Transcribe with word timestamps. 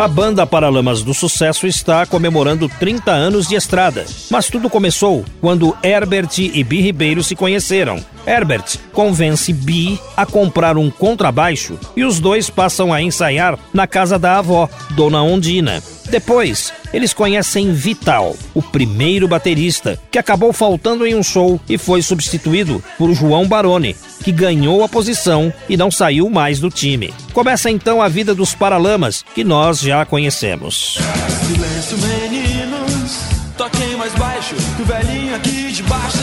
A 0.00 0.08
banda 0.08 0.46
Paralamas 0.46 1.02
do 1.02 1.12
Sucesso 1.12 1.66
está 1.66 2.06
comemorando 2.06 2.70
30 2.70 3.12
anos 3.12 3.46
de 3.46 3.54
estrada. 3.54 4.06
Mas 4.30 4.48
tudo 4.48 4.70
começou 4.70 5.26
quando 5.42 5.76
Herbert 5.82 6.38
e 6.38 6.64
Bi 6.64 6.80
Ribeiro 6.80 7.22
se 7.22 7.36
conheceram. 7.36 8.02
Herbert 8.26 8.78
convence 8.94 9.52
Bi 9.52 10.00
a 10.16 10.24
comprar 10.24 10.78
um 10.78 10.90
contrabaixo 10.90 11.78
e 11.94 12.02
os 12.02 12.18
dois 12.18 12.48
passam 12.48 12.94
a 12.94 13.02
ensaiar 13.02 13.58
na 13.74 13.86
casa 13.86 14.18
da 14.18 14.38
avó, 14.38 14.70
Dona 14.92 15.22
Ondina. 15.22 15.82
Depois, 16.10 16.72
eles 16.92 17.14
conhecem 17.14 17.72
Vital, 17.72 18.36
o 18.52 18.60
primeiro 18.60 19.28
baterista, 19.28 19.96
que 20.10 20.18
acabou 20.18 20.52
faltando 20.52 21.06
em 21.06 21.14
um 21.14 21.22
show 21.22 21.60
e 21.68 21.78
foi 21.78 22.02
substituído 22.02 22.82
por 22.98 23.14
João 23.14 23.46
Baroni, 23.46 23.94
que 24.24 24.32
ganhou 24.32 24.82
a 24.82 24.88
posição 24.88 25.52
e 25.68 25.76
não 25.76 25.88
saiu 25.88 26.28
mais 26.28 26.58
do 26.58 26.68
time. 26.68 27.14
Começa 27.32 27.70
então 27.70 28.02
a 28.02 28.08
vida 28.08 28.34
dos 28.34 28.54
Paralamas, 28.54 29.24
que 29.34 29.44
nós 29.44 29.78
já 29.78 30.04
conhecemos. 30.04 30.98
Silêncio, 31.46 31.98
meninos, 31.98 33.18
toquem 33.56 33.94
mais 33.96 34.12
baixo, 34.14 34.56
que 34.76 34.82
o 34.82 34.84
velhinho 34.84 35.36
aqui 35.36 35.70
de 35.70 35.82
baixo 35.84 36.19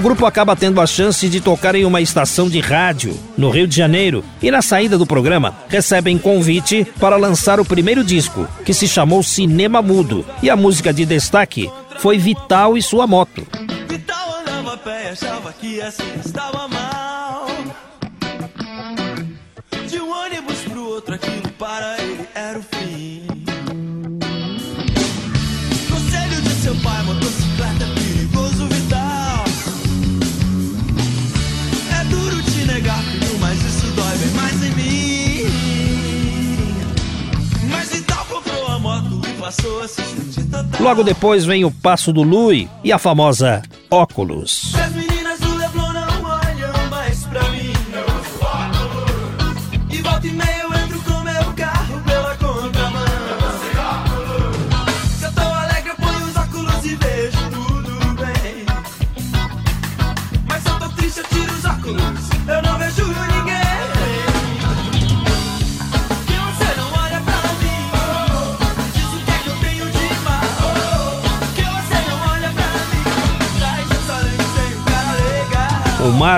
O 0.00 0.02
grupo 0.02 0.24
acaba 0.24 0.56
tendo 0.56 0.80
a 0.80 0.86
chance 0.86 1.28
de 1.28 1.42
tocar 1.42 1.74
em 1.74 1.84
uma 1.84 2.00
estação 2.00 2.48
de 2.48 2.58
rádio 2.58 3.14
no 3.36 3.50
Rio 3.50 3.68
de 3.68 3.76
Janeiro 3.76 4.24
e 4.40 4.50
na 4.50 4.62
saída 4.62 4.96
do 4.96 5.06
programa 5.06 5.54
recebem 5.68 6.16
convite 6.16 6.86
para 6.98 7.18
lançar 7.18 7.60
o 7.60 7.66
primeiro 7.66 8.02
disco, 8.02 8.48
que 8.64 8.72
se 8.72 8.88
chamou 8.88 9.22
Cinema 9.22 9.82
Mudo, 9.82 10.24
e 10.42 10.48
a 10.48 10.56
música 10.56 10.90
de 10.90 11.04
destaque 11.04 11.70
foi 11.98 12.16
Vital 12.16 12.78
e 12.78 12.82
sua 12.82 13.06
moto. 13.06 13.46
Vital 13.90 14.36
andava 14.40 14.72
a 14.72 14.78
pé 14.78 15.10
achava 15.10 15.52
que 15.52 15.82
assim 15.82 16.14
estava 16.24 16.66
mal. 16.66 17.46
De 19.86 20.00
um 20.00 20.10
ônibus 20.10 20.60
pro 20.60 20.82
outro, 20.82 21.14
aquilo 21.14 21.50
para 21.58 22.02
ele 22.02 22.26
era 22.34 22.58
o 22.58 22.62
fim. 22.62 22.79
Logo 40.80 41.02
depois 41.02 41.44
vem 41.44 41.64
o 41.64 41.70
Passo 41.70 42.12
do 42.12 42.22
Lui 42.22 42.68
e 42.82 42.92
a 42.92 42.98
famosa 42.98 43.62
Óculos. 43.90 44.79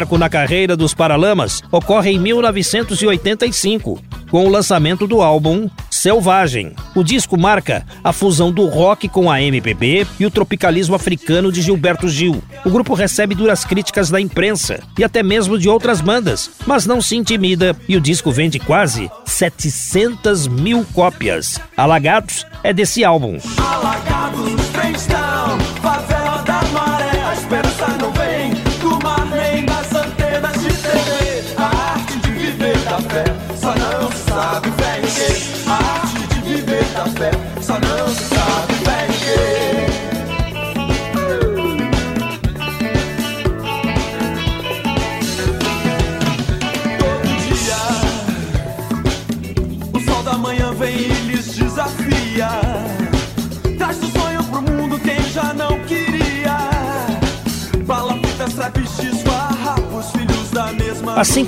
Marco 0.02 0.18
na 0.18 0.28
carreira 0.28 0.76
dos 0.76 0.92
Paralamas 0.94 1.62
ocorre 1.70 2.10
em 2.10 2.18
1985, 2.18 4.00
com 4.32 4.44
o 4.44 4.48
lançamento 4.48 5.06
do 5.06 5.22
álbum 5.22 5.70
Selvagem. 5.88 6.74
O 6.96 7.04
disco 7.04 7.38
marca 7.38 7.86
a 8.02 8.12
fusão 8.12 8.50
do 8.50 8.66
rock 8.66 9.08
com 9.08 9.30
a 9.30 9.40
MPB 9.40 10.04
e 10.18 10.26
o 10.26 10.30
tropicalismo 10.30 10.96
africano 10.96 11.52
de 11.52 11.62
Gilberto 11.62 12.08
Gil. 12.08 12.42
O 12.64 12.70
grupo 12.70 12.94
recebe 12.94 13.36
duras 13.36 13.64
críticas 13.64 14.10
da 14.10 14.20
imprensa 14.20 14.80
e 14.98 15.04
até 15.04 15.22
mesmo 15.22 15.56
de 15.56 15.68
outras 15.68 16.00
bandas, 16.00 16.50
mas 16.66 16.84
não 16.84 17.00
se 17.00 17.14
intimida 17.14 17.76
e 17.88 17.96
o 17.96 18.00
disco 18.00 18.32
vende 18.32 18.58
quase 18.58 19.08
700 19.24 20.48
mil 20.48 20.84
cópias. 20.92 21.60
Alagados 21.76 22.44
é 22.64 22.72
desse 22.72 23.04
álbum. 23.04 23.38
Alagados, 23.56 24.50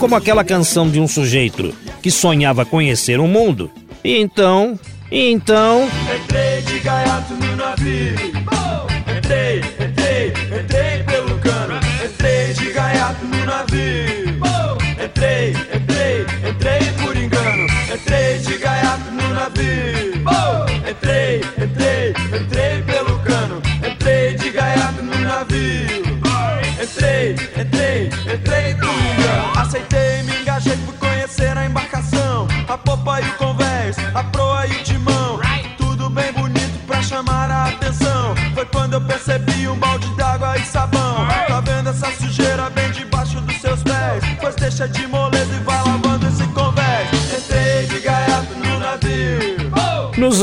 como 0.05 0.17
aquela 0.17 0.45
canção 0.45 0.91
de 0.91 1.01
um 1.01 1.09
sujeito 1.09 1.75
que 2.03 2.11
sonhava 2.11 2.67
conhecer 2.67 3.19
o 3.19 3.27
mundo. 3.27 3.71
E 4.05 4.19
então, 4.19 4.79
e 5.11 5.31
então, 5.33 5.89
Entrei 6.15 6.61
de 6.61 6.79
gaiato 6.81 7.33
no 7.33 7.57
navio. 7.57 8.15
Entrei, 9.17 9.63
entrei, 9.81 10.29
entrei 10.61 11.03
pelo 11.05 11.39
cano. 11.39 11.81
Entrei 12.05 12.53
de 12.53 12.71
gaiato 12.73 13.25
no 13.25 13.47
navio. 13.47 14.05
Entrei, 15.03 15.57
entrei, 15.75 16.27
entrei 16.51 16.93
por 17.03 17.17
engano. 17.17 17.67
Entrei 17.95 18.39
de 18.41 18.59
gaiato 18.59 19.11
no 19.11 19.29
navio. 19.33 20.21
Entrei, 20.87 21.41
entrei, 21.57 22.15
entrei 22.43 22.83
pelo 22.83 23.19
cano. 23.21 23.63
Entrei 23.83 24.35
de 24.35 24.51
gaiato 24.51 25.03
no 25.03 25.19
navio. 25.19 26.05
Entrei, 26.83 27.37
entrei, 27.57 28.11
entrei 28.35 28.75
por 28.75 28.91
engano. 28.91 29.24
Aceitei, 29.75 30.23
me 30.23 30.44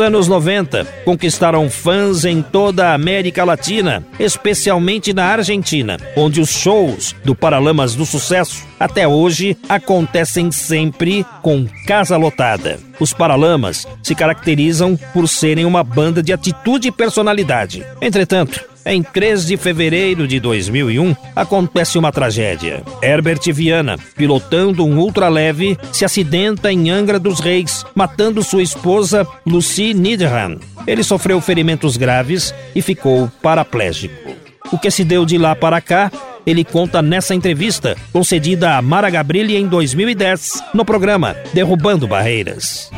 nos 0.02 0.08
anos 0.08 0.28
90, 0.28 0.86
conquistaram 1.06 1.70
fãs 1.70 2.26
em 2.26 2.42
toda 2.42 2.88
a 2.88 2.94
América 2.96 3.44
Latina, 3.44 4.03
especialmente 4.20 5.14
na 5.14 5.26
Argentina, 5.26 5.98
onde 6.16 6.42
os 6.42 6.50
shows 6.50 7.16
do 7.24 7.36
Paralamas 7.36 7.94
do 7.94 8.03
Sucesso 8.03 8.66
até 8.80 9.08
hoje 9.08 9.56
acontecem 9.70 10.52
sempre 10.52 11.24
com 11.44 11.68
casa 11.86 12.18
lotada. 12.18 12.80
Os 13.00 13.14
Paralamas 13.14 13.88
se 14.02 14.16
caracterizam 14.16 14.98
por 15.14 15.28
serem 15.28 15.66
uma 15.66 15.84
banda 15.84 16.24
de 16.24 16.34
atitude 16.34 16.88
e 16.88 16.92
personalidade. 16.92 17.86
Entretanto, 18.02 18.71
em 18.86 19.04
3 19.04 19.46
de 19.46 19.58
fevereiro 19.58 20.28
de 20.28 20.40
2001, 20.40 21.16
acontece 21.36 21.98
uma 21.98 22.12
tragédia. 22.12 22.84
Herbert 23.02 23.42
Viana, 23.54 23.98
pilotando 24.16 24.86
um 24.86 24.98
ultraleve, 25.00 25.78
se 25.92 26.06
acidenta 26.06 26.72
em 26.72 26.90
Angra 26.90 27.20
dos 27.20 27.40
Reis, 27.40 27.86
matando 27.96 28.44
sua 28.44 28.64
esposa 28.64 29.28
Lucy 29.46 29.94
Niederhan. 29.94 30.58
Ele 30.88 31.04
sofreu 31.04 31.40
ferimentos 31.42 31.98
graves 31.98 32.54
e 32.76 32.82
ficou 32.82 33.30
paraplégico. 33.42 34.32
O 34.72 34.80
que 34.80 34.90
se 34.90 35.04
deu 35.04 35.26
de 35.26 35.38
lá 35.38 35.56
para 35.56 35.82
cá, 35.82 36.12
ele 36.46 36.64
conta 36.64 37.02
nessa 37.02 37.36
entrevista 37.36 37.96
concedida 38.12 38.78
a 38.78 38.82
Mara 38.82 39.10
Gabrilli 39.10 39.56
em 39.56 39.68
2010, 39.68 40.64
no 40.74 40.86
programa 40.86 41.36
Derrubando 41.54 42.08
Barreiras. 42.08 42.90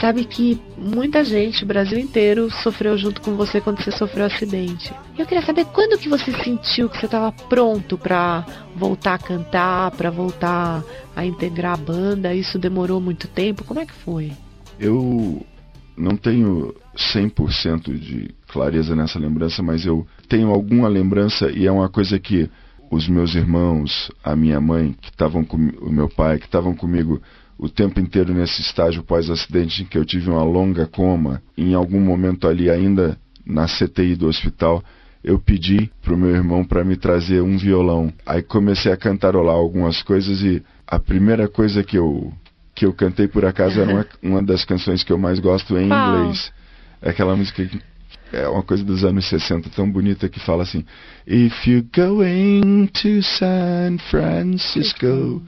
Sabe 0.00 0.24
que 0.24 0.60
muita 0.76 1.22
gente, 1.24 1.64
o 1.64 1.66
Brasil 1.66 1.98
inteiro, 1.98 2.50
sofreu 2.50 2.96
junto 2.96 3.20
com 3.20 3.36
você 3.36 3.60
quando 3.60 3.82
você 3.82 3.90
sofreu 3.90 4.24
o 4.24 4.26
acidente. 4.26 4.92
Eu 5.16 5.26
queria 5.26 5.44
saber 5.44 5.64
quando 5.66 5.98
que 5.98 6.08
você 6.08 6.32
sentiu 6.42 6.88
que 6.88 6.98
você 6.98 7.06
estava 7.06 7.32
pronto 7.32 7.96
pra 7.98 8.44
voltar 8.74 9.14
a 9.14 9.18
cantar, 9.18 9.90
pra 9.92 10.10
voltar 10.10 10.82
a 11.14 11.24
integrar 11.24 11.74
a 11.74 11.76
banda. 11.76 12.34
Isso 12.34 12.58
demorou 12.58 13.00
muito 13.00 13.28
tempo? 13.28 13.64
Como 13.64 13.80
é 13.80 13.86
que 13.86 13.92
foi? 13.92 14.32
Eu 14.78 15.44
não 15.96 16.16
tenho 16.16 16.74
100% 16.96 17.98
de 17.98 18.34
clareza 18.48 18.94
nessa 18.94 19.18
lembrança, 19.18 19.62
mas 19.62 19.84
eu 19.84 20.06
tenho 20.28 20.50
alguma 20.50 20.88
lembrança 20.88 21.50
e 21.50 21.66
é 21.66 21.72
uma 21.72 21.88
coisa 21.88 22.18
que 22.18 22.48
os 22.90 23.08
meus 23.08 23.34
irmãos, 23.34 24.10
a 24.24 24.34
minha 24.34 24.60
mãe, 24.60 24.96
que 25.00 25.10
estavam 25.10 25.44
com 25.44 25.56
o 25.56 25.90
meu 25.90 26.08
pai, 26.08 26.38
que 26.38 26.46
estavam 26.46 26.74
comigo 26.74 27.20
o 27.58 27.68
tempo 27.68 27.98
inteiro 27.98 28.32
nesse 28.32 28.60
estágio 28.62 29.02
pós-acidente 29.02 29.82
em 29.82 29.86
que 29.86 29.98
eu 29.98 30.04
tive 30.04 30.30
uma 30.30 30.44
longa 30.44 30.86
coma, 30.86 31.42
em 31.56 31.74
algum 31.74 32.00
momento 32.00 32.46
ali 32.46 32.70
ainda 32.70 33.18
na 33.44 33.66
CTI 33.66 34.14
do 34.14 34.28
hospital, 34.28 34.82
eu 35.24 35.38
pedi 35.40 35.90
pro 36.02 36.16
meu 36.16 36.30
irmão 36.30 36.64
para 36.64 36.84
me 36.84 36.96
trazer 36.96 37.42
um 37.42 37.58
violão. 37.58 38.12
Aí 38.24 38.42
comecei 38.42 38.92
a 38.92 38.96
cantarolar 38.96 39.56
algumas 39.56 40.02
coisas 40.02 40.40
e 40.42 40.62
a 40.86 40.98
primeira 40.98 41.48
coisa 41.48 41.82
que 41.82 41.98
eu 41.98 42.32
que 42.74 42.86
eu 42.86 42.92
cantei 42.92 43.26
por 43.26 43.44
acaso 43.44 43.80
era 43.80 43.92
uma, 43.92 44.06
uma 44.22 44.42
das 44.42 44.64
canções 44.64 45.02
que 45.02 45.12
eu 45.12 45.18
mais 45.18 45.40
gosto 45.40 45.76
em 45.76 45.86
inglês. 45.86 46.52
É 47.02 47.10
aquela 47.10 47.34
música 47.34 47.64
que 47.64 47.80
é 48.32 48.46
uma 48.48 48.62
coisa 48.62 48.84
dos 48.84 49.04
anos 49.04 49.28
60 49.28 49.68
tão 49.70 49.90
bonita 49.90 50.28
que 50.28 50.38
fala 50.38 50.62
assim: 50.62 50.84
If 51.26 51.66
you're 51.66 51.88
going 51.92 52.86
to 52.86 53.20
San 53.22 53.98
Francisco, 54.10 55.42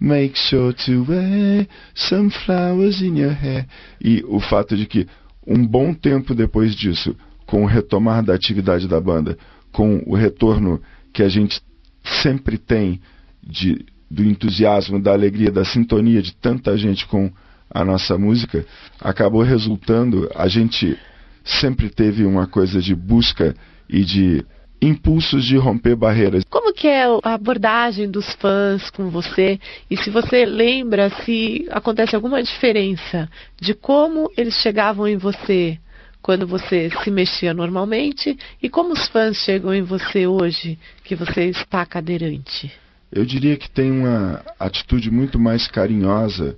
make 0.00 0.36
sure 0.36 0.72
to 0.72 1.04
wear 1.04 1.66
some 1.94 2.30
flowers 2.30 3.00
in 3.02 3.18
your 3.18 3.32
hair. 3.32 3.66
E 4.00 4.24
o 4.26 4.40
fato 4.40 4.76
de 4.76 4.86
que 4.86 5.06
um 5.46 5.66
bom 5.66 5.94
tempo 5.94 6.34
depois 6.34 6.74
disso, 6.74 7.16
com 7.46 7.62
o 7.62 7.66
retomar 7.66 8.22
da 8.22 8.34
atividade 8.34 8.86
da 8.86 9.00
banda, 9.00 9.36
com 9.72 10.02
o 10.06 10.14
retorno 10.14 10.80
que 11.12 11.22
a 11.22 11.28
gente 11.28 11.60
sempre 12.04 12.58
tem 12.58 13.00
de 13.42 13.84
do 14.10 14.24
entusiasmo, 14.24 14.98
da 14.98 15.12
alegria, 15.12 15.50
da 15.50 15.64
sintonia 15.64 16.22
de 16.22 16.34
tanta 16.34 16.76
gente 16.78 17.06
com 17.06 17.30
a 17.70 17.84
nossa 17.84 18.16
música, 18.16 18.64
acabou 18.98 19.42
resultando, 19.42 20.30
a 20.34 20.48
gente 20.48 20.98
sempre 21.44 21.90
teve 21.90 22.24
uma 22.24 22.46
coisa 22.46 22.80
de 22.80 22.94
busca 22.94 23.54
e 23.88 24.04
de 24.04 24.44
impulsos 24.80 25.44
de 25.44 25.56
romper 25.56 25.96
barreiras. 25.96 26.44
Como 26.48 26.72
que 26.72 26.86
é 26.86 27.04
a 27.22 27.34
abordagem 27.34 28.10
dos 28.10 28.32
fãs 28.34 28.90
com 28.90 29.10
você? 29.10 29.58
E 29.90 29.96
se 29.96 30.10
você 30.10 30.44
lembra 30.44 31.10
se 31.24 31.66
acontece 31.70 32.14
alguma 32.14 32.42
diferença 32.42 33.28
de 33.60 33.74
como 33.74 34.30
eles 34.36 34.54
chegavam 34.54 35.08
em 35.08 35.16
você 35.16 35.78
quando 36.22 36.46
você 36.46 36.90
se 37.02 37.10
mexia 37.10 37.54
normalmente 37.54 38.36
e 38.62 38.68
como 38.68 38.92
os 38.92 39.08
fãs 39.08 39.36
chegam 39.38 39.74
em 39.74 39.82
você 39.82 40.26
hoje 40.26 40.78
que 41.04 41.14
você 41.14 41.44
está 41.44 41.84
cadeirante? 41.86 42.72
eu 43.10 43.24
diria 43.24 43.56
que 43.56 43.70
tem 43.70 43.90
uma 43.90 44.44
atitude 44.58 45.10
muito 45.10 45.38
mais 45.38 45.66
carinhosa 45.66 46.56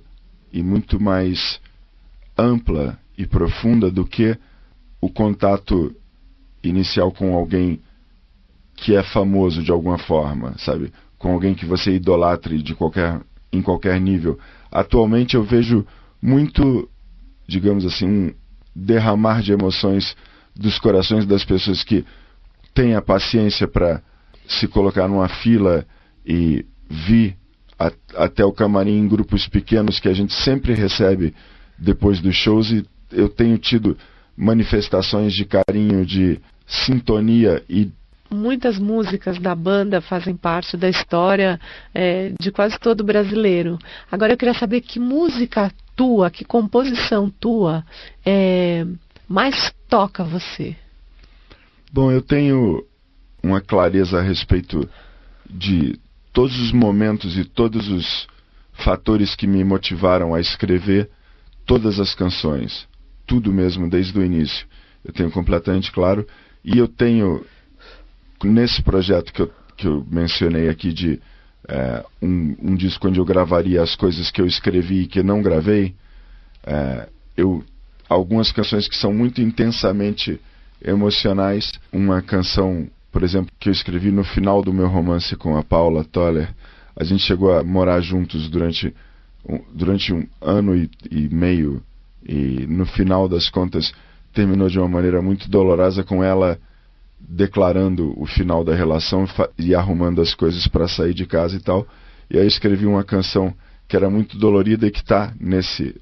e 0.51 0.61
muito 0.61 0.99
mais 0.99 1.59
ampla 2.37 2.99
e 3.17 3.25
profunda 3.25 3.89
do 3.89 4.05
que 4.05 4.37
o 4.99 5.09
contato 5.09 5.95
inicial 6.63 7.11
com 7.11 7.33
alguém 7.33 7.79
que 8.81 8.95
é 8.95 9.03
famoso 9.03 9.61
de 9.61 9.71
alguma 9.71 9.99
forma, 9.99 10.55
sabe? 10.57 10.91
Com 11.19 11.31
alguém 11.31 11.53
que 11.53 11.67
você 11.67 11.91
idolatre 11.91 12.61
de 12.63 12.73
qualquer, 12.73 13.21
em 13.53 13.61
qualquer 13.61 14.01
nível. 14.01 14.39
Atualmente 14.71 15.35
eu 15.35 15.43
vejo 15.43 15.85
muito, 16.19 16.89
digamos 17.47 17.85
assim, 17.85 18.07
um 18.07 18.33
derramar 18.75 19.43
de 19.43 19.53
emoções 19.53 20.15
dos 20.55 20.79
corações 20.79 21.27
das 21.27 21.45
pessoas 21.45 21.83
que 21.83 22.03
têm 22.73 22.95
a 22.95 23.01
paciência 23.03 23.67
para 23.67 24.01
se 24.47 24.67
colocar 24.67 25.07
numa 25.07 25.29
fila 25.29 25.85
e 26.25 26.65
vi 26.89 27.35
a, 27.77 27.91
até 28.15 28.43
o 28.43 28.51
camarim 28.51 28.97
em 28.97 29.07
grupos 29.07 29.47
pequenos 29.47 29.99
que 29.99 30.09
a 30.09 30.13
gente 30.13 30.33
sempre 30.33 30.73
recebe 30.73 31.35
depois 31.77 32.19
dos 32.19 32.35
shows 32.35 32.71
e 32.71 32.83
eu 33.11 33.29
tenho 33.29 33.59
tido 33.59 33.95
manifestações 34.35 35.33
de 35.33 35.45
carinho, 35.45 36.03
de 36.03 36.41
sintonia 36.65 37.63
e 37.69 37.91
muitas 38.33 38.79
músicas 38.79 39.37
da 39.37 39.53
banda 39.53 40.01
fazem 40.01 40.35
parte 40.35 40.77
da 40.77 40.89
história 40.89 41.59
é, 41.93 42.33
de 42.39 42.51
quase 42.51 42.79
todo 42.79 43.03
brasileiro. 43.03 43.77
Agora 44.11 44.33
eu 44.33 44.37
queria 44.37 44.53
saber 44.53 44.81
que 44.81 44.99
música 44.99 45.71
tua, 45.95 46.31
que 46.31 46.45
composição 46.45 47.29
tua 47.29 47.85
é, 48.25 48.85
mais 49.27 49.73
toca 49.89 50.23
você. 50.23 50.75
Bom, 51.91 52.11
eu 52.11 52.21
tenho 52.21 52.85
uma 53.43 53.59
clareza 53.59 54.19
a 54.19 54.21
respeito 54.21 54.89
de 55.49 55.99
todos 56.31 56.57
os 56.59 56.71
momentos 56.71 57.37
e 57.37 57.43
todos 57.43 57.89
os 57.89 58.27
fatores 58.73 59.35
que 59.35 59.45
me 59.45 59.63
motivaram 59.63 60.33
a 60.33 60.39
escrever 60.39 61.09
todas 61.65 61.99
as 61.99 62.15
canções, 62.15 62.87
tudo 63.27 63.51
mesmo 63.51 63.89
desde 63.89 64.17
o 64.17 64.23
início. 64.23 64.65
Eu 65.03 65.11
tenho 65.11 65.29
completamente 65.31 65.91
claro 65.91 66.25
e 66.63 66.77
eu 66.77 66.87
tenho 66.87 67.45
nesse 68.47 68.81
projeto 68.81 69.31
que 69.33 69.41
eu, 69.41 69.51
que 69.77 69.87
eu 69.87 70.05
mencionei 70.09 70.69
aqui 70.69 70.93
de 70.93 71.19
é, 71.67 72.03
um, 72.21 72.55
um, 72.61 72.75
disco 72.75 73.07
onde 73.07 73.19
eu 73.19 73.25
gravaria 73.25 73.81
as 73.81 73.95
coisas 73.95 74.31
que 74.31 74.41
eu 74.41 74.45
escrevi 74.45 75.01
e 75.01 75.07
que 75.07 75.21
não 75.21 75.41
gravei, 75.41 75.95
é, 76.63 77.07
eu 77.37 77.63
algumas 78.09 78.51
canções 78.51 78.89
que 78.89 78.95
são 78.97 79.13
muito 79.13 79.41
intensamente 79.41 80.39
emocionais, 80.83 81.71
uma 81.93 82.21
canção 82.21 82.89
por 83.11 83.23
exemplo, 83.23 83.51
que 83.59 83.67
eu 83.67 83.73
escrevi 83.73 84.09
no 84.09 84.23
final 84.23 84.63
do 84.63 84.73
meu 84.73 84.87
romance 84.87 85.35
com 85.35 85.57
a 85.57 85.63
Paula 85.63 86.03
Toller. 86.05 86.53
A 86.95 87.03
gente 87.03 87.23
chegou 87.23 87.53
a 87.53 87.63
morar 87.63 87.99
juntos 87.99 88.49
durante 88.49 88.93
um, 89.47 89.59
durante 89.73 90.13
um 90.13 90.25
ano 90.41 90.75
e, 90.75 90.89
e 91.09 91.27
meio 91.27 91.81
e 92.23 92.65
no 92.67 92.85
final 92.85 93.27
das 93.27 93.49
contas 93.49 93.91
terminou 94.33 94.69
de 94.69 94.79
uma 94.79 94.87
maneira 94.87 95.21
muito 95.21 95.49
dolorosa 95.49 96.03
com 96.03 96.23
ela 96.23 96.57
declarando 97.27 98.13
o 98.19 98.25
final 98.25 98.63
da 98.63 98.75
relação 98.75 99.25
e 99.57 99.73
arrumando 99.73 100.21
as 100.21 100.33
coisas 100.33 100.67
para 100.67 100.87
sair 100.87 101.13
de 101.13 101.25
casa 101.25 101.55
e 101.55 101.59
tal. 101.59 101.87
E 102.29 102.37
aí 102.37 102.47
escrevi 102.47 102.85
uma 102.85 103.03
canção 103.03 103.53
que 103.87 103.95
era 103.95 104.09
muito 104.09 104.37
dolorida 104.37 104.87
e 104.87 104.91
que 104.91 104.99
está 104.99 105.33
nesse 105.39 105.95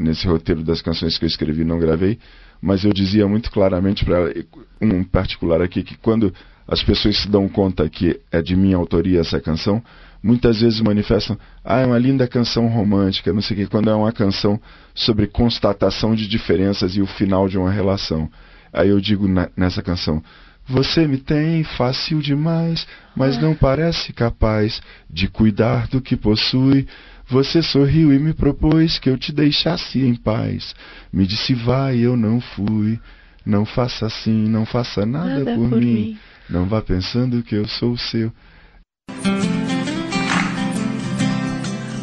nesse 0.00 0.26
roteiro 0.26 0.64
das 0.64 0.80
canções 0.80 1.18
que 1.18 1.24
eu 1.24 1.28
escrevi 1.28 1.62
não 1.62 1.78
gravei, 1.78 2.18
mas 2.60 2.84
eu 2.84 2.92
dizia 2.92 3.28
muito 3.28 3.50
claramente 3.50 4.04
para 4.04 4.16
ela, 4.16 4.32
um 4.80 5.04
particular 5.04 5.60
aqui, 5.60 5.82
que 5.82 5.96
quando 5.98 6.32
as 6.66 6.82
pessoas 6.82 7.18
se 7.18 7.28
dão 7.28 7.48
conta 7.48 7.88
que 7.88 8.18
é 8.32 8.40
de 8.40 8.56
minha 8.56 8.76
autoria 8.76 9.20
essa 9.20 9.40
canção, 9.40 9.82
muitas 10.22 10.60
vezes 10.60 10.80
manifestam, 10.80 11.38
ah, 11.64 11.80
é 11.80 11.86
uma 11.86 11.98
linda 11.98 12.26
canção 12.26 12.66
romântica, 12.68 13.32
não 13.32 13.42
sei 13.42 13.56
o 13.56 13.60
que, 13.60 13.66
quando 13.66 13.90
é 13.90 13.94
uma 13.94 14.12
canção 14.12 14.60
sobre 14.94 15.26
constatação 15.26 16.14
de 16.14 16.26
diferenças 16.26 16.96
e 16.96 17.02
o 17.02 17.06
final 17.06 17.48
de 17.48 17.58
uma 17.58 17.70
relação. 17.70 18.30
Aí 18.72 18.88
eu 18.88 19.00
digo 19.00 19.26
nessa 19.56 19.82
canção, 19.82 20.22
você 20.70 21.04
me 21.04 21.18
tem 21.18 21.64
fácil 21.64 22.20
demais, 22.20 22.86
mas 23.16 23.36
não 23.42 23.56
parece 23.56 24.12
capaz 24.12 24.80
de 25.10 25.26
cuidar 25.26 25.88
do 25.88 26.00
que 26.00 26.16
possui. 26.16 26.86
Você 27.28 27.60
sorriu 27.60 28.12
e 28.12 28.18
me 28.20 28.32
propôs 28.32 28.96
que 28.96 29.10
eu 29.10 29.18
te 29.18 29.32
deixasse 29.32 30.00
em 30.00 30.14
paz. 30.14 30.72
Me 31.12 31.26
disse 31.26 31.54
vai, 31.54 31.98
eu 31.98 32.16
não 32.16 32.40
fui. 32.40 33.00
Não 33.44 33.64
faça 33.64 34.06
assim, 34.06 34.48
não 34.48 34.64
faça 34.64 35.04
nada, 35.04 35.40
nada 35.40 35.56
por, 35.56 35.70
por 35.70 35.78
mim. 35.78 35.86
mim. 35.86 36.18
Não 36.48 36.66
vá 36.66 36.80
pensando 36.80 37.42
que 37.42 37.56
eu 37.56 37.66
sou 37.66 37.92
o 37.92 37.98
seu. 37.98 38.32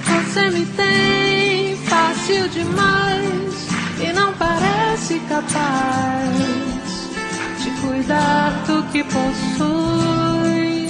Você 0.04 0.50
me 0.52 0.66
tem 0.66 1.78
fácil 1.86 2.50
demais 2.50 3.68
e 4.02 4.12
não 4.14 4.34
parece 4.34 5.20
capaz 5.22 6.17
do 8.08 8.84
que 8.92 9.04
possui. 9.04 10.88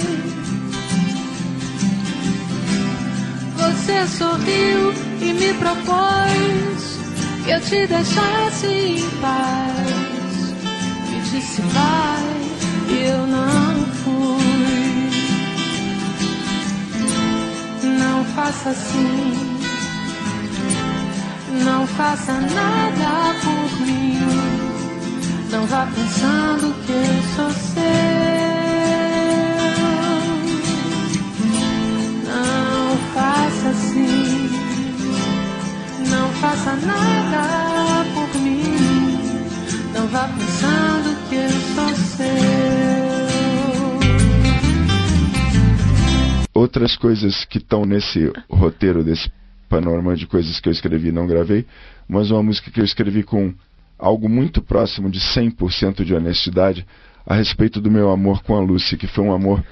Você 3.56 4.06
sorriu 4.06 4.92
e 5.20 5.32
me 5.32 5.54
propôs 5.54 6.98
que 7.44 7.50
eu 7.50 7.60
te 7.60 7.86
deixasse 7.86 8.66
em 8.66 9.10
paz. 9.20 10.54
Me 11.10 11.20
disse 11.30 11.60
vai 11.62 12.38
eu 12.90 13.26
não 13.26 13.84
fui. 14.04 14.38
Não 17.98 18.24
faça 18.36 18.70
assim, 18.70 19.58
não 21.64 21.86
faça 21.86 22.32
nada 22.32 23.34
por. 23.42 23.57
Não 25.50 25.66
vá 25.66 25.86
pensando 25.86 26.74
que 26.84 26.92
eu 26.92 27.22
sou 27.34 27.50
seu. 27.50 27.82
Não 32.26 32.96
faça 33.14 33.68
assim, 33.70 34.50
não 36.10 36.28
faça 36.40 36.76
nada 36.76 38.04
por 38.14 38.40
mim. 38.40 39.18
Não 39.94 40.06
vá 40.08 40.28
pensando 40.28 41.28
que 41.28 41.34
eu 41.36 41.50
sou 41.74 41.94
seu. 42.16 42.98
outras 46.58 46.96
coisas 46.96 47.44
que 47.44 47.58
estão 47.58 47.84
nesse 47.84 48.32
roteiro 48.50 49.04
desse 49.04 49.30
panorama 49.68 50.16
de 50.16 50.26
coisas 50.26 50.58
que 50.60 50.68
eu 50.68 50.72
escrevi 50.72 51.08
e 51.08 51.12
não 51.12 51.26
gravei, 51.26 51.64
mas 52.08 52.30
uma 52.30 52.42
música 52.42 52.70
que 52.70 52.80
eu 52.80 52.84
escrevi 52.84 53.22
com 53.22 53.54
algo 53.98 54.28
muito 54.28 54.62
próximo 54.62 55.10
de 55.10 55.18
100% 55.18 56.04
de 56.04 56.14
honestidade 56.14 56.86
a 57.26 57.34
respeito 57.34 57.80
do 57.80 57.90
meu 57.90 58.10
amor 58.10 58.42
com 58.42 58.56
a 58.56 58.60
Lucy, 58.60 58.96
que 58.96 59.06
foi 59.06 59.24
um 59.24 59.32
amor 59.32 59.62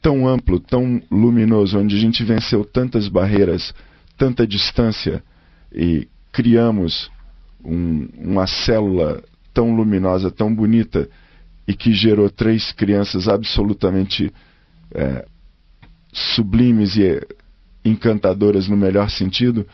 tão 0.00 0.28
amplo, 0.28 0.60
tão 0.60 1.02
luminoso, 1.10 1.78
onde 1.78 1.96
a 1.96 1.98
gente 1.98 2.22
venceu 2.22 2.64
tantas 2.64 3.08
barreiras, 3.08 3.74
tanta 4.18 4.46
distância 4.46 5.22
e 5.72 6.06
criamos 6.30 7.10
um, 7.64 8.06
uma 8.18 8.46
célula 8.46 9.22
tão 9.52 9.74
luminosa, 9.74 10.30
tão 10.30 10.54
bonita 10.54 11.08
e 11.66 11.74
que 11.74 11.92
gerou 11.92 12.28
três 12.28 12.70
crianças 12.72 13.28
absolutamente 13.28 14.32
é, 14.94 15.26
sublimes 16.12 16.96
e 16.96 17.20
encantadoras 17.84 18.68
no 18.68 18.76
melhor 18.76 19.10
sentido, 19.10 19.66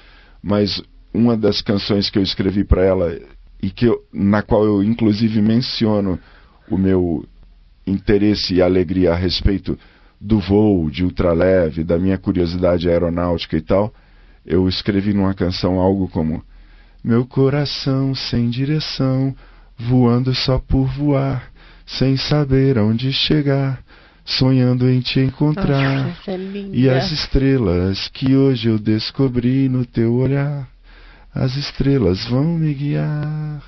mas 0.42 0.82
uma 1.12 1.36
das 1.36 1.60
canções 1.60 2.08
que 2.08 2.18
eu 2.18 2.22
escrevi 2.22 2.64
para 2.64 2.84
ela 2.84 3.18
e 3.62 3.70
que 3.70 3.86
eu, 3.86 4.02
na 4.12 4.42
qual 4.42 4.64
eu 4.64 4.82
inclusive 4.82 5.40
menciono 5.40 6.18
o 6.68 6.78
meu 6.78 7.24
interesse 7.86 8.54
e 8.54 8.62
alegria 8.62 9.12
a 9.12 9.16
respeito 9.16 9.78
do 10.20 10.38
voo 10.38 10.90
de 10.90 11.04
ultraleve, 11.04 11.82
da 11.82 11.98
minha 11.98 12.18
curiosidade 12.18 12.88
aeronáutica 12.88 13.56
e 13.56 13.60
tal, 13.60 13.92
eu 14.44 14.68
escrevi 14.68 15.12
numa 15.12 15.34
canção 15.34 15.78
algo 15.78 16.08
como 16.08 16.42
Meu 17.02 17.24
coração 17.26 18.14
sem 18.14 18.50
direção, 18.50 19.34
voando 19.78 20.34
só 20.34 20.58
por 20.58 20.86
voar, 20.86 21.50
sem 21.86 22.16
saber 22.16 22.78
aonde 22.78 23.12
chegar, 23.12 23.82
sonhando 24.24 24.88
em 24.88 25.00
te 25.00 25.20
encontrar. 25.20 26.06
Nossa, 26.06 26.30
é. 26.32 26.70
E 26.72 26.88
as 26.88 27.10
estrelas 27.10 28.08
que 28.08 28.36
hoje 28.36 28.68
eu 28.68 28.78
descobri 28.78 29.68
no 29.68 29.84
teu 29.86 30.14
olhar, 30.14 30.68
as 31.34 31.56
estrelas 31.56 32.24
vão 32.26 32.58
me 32.58 32.74
guiar. 32.74 33.62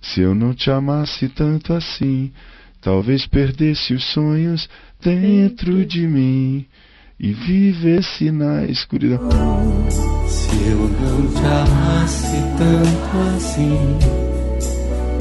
Se 0.00 0.20
eu 0.20 0.34
não 0.34 0.52
te 0.54 0.70
amasse 0.70 1.28
tanto 1.28 1.72
assim, 1.72 2.32
talvez 2.80 3.26
perdesse 3.26 3.94
os 3.94 4.04
sonhos 4.04 4.68
dentro 5.00 5.84
de 5.86 6.06
mim 6.06 6.66
e 7.20 7.32
vivesse 7.32 8.30
na 8.30 8.64
escuridão. 8.64 9.28
Se 10.26 10.56
eu 10.68 10.78
não 10.78 11.28
te 11.28 11.46
amasse 11.46 12.36
tanto 12.58 13.36
assim, 13.36 13.98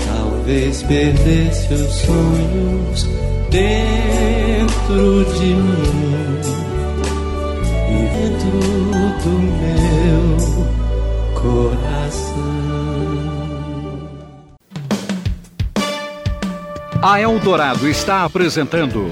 talvez 0.07 0.81
perdesse 0.83 1.73
os 1.73 1.93
sonhos 1.93 3.03
dentro 3.51 5.25
de 5.37 5.53
mim 5.53 6.41
e 7.89 7.99
dentro 8.17 8.51
do 9.23 9.39
meu 9.39 10.80
coração. 11.41 12.51
A 17.01 17.19
Eldorado 17.19 17.89
está 17.89 18.23
apresentando 18.23 19.07